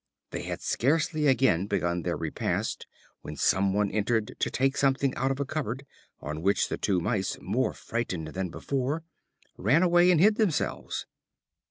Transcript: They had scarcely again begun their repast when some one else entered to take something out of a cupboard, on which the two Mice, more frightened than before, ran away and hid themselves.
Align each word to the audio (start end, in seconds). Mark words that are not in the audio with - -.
They 0.31 0.41
had 0.41 0.63
scarcely 0.63 1.27
again 1.27 1.67
begun 1.67 2.01
their 2.01 2.17
repast 2.17 2.87
when 3.21 3.35
some 3.35 3.71
one 3.71 3.89
else 3.91 3.97
entered 3.97 4.35
to 4.39 4.49
take 4.49 4.75
something 4.75 5.13
out 5.13 5.29
of 5.29 5.39
a 5.39 5.45
cupboard, 5.45 5.85
on 6.21 6.41
which 6.41 6.69
the 6.69 6.77
two 6.79 6.99
Mice, 6.99 7.37
more 7.39 7.71
frightened 7.73 8.29
than 8.29 8.49
before, 8.49 9.03
ran 9.57 9.83
away 9.83 10.09
and 10.09 10.19
hid 10.19 10.37
themselves. 10.37 11.05